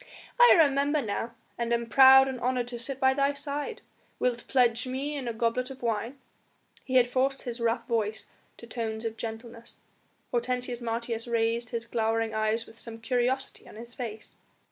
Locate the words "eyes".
12.33-12.65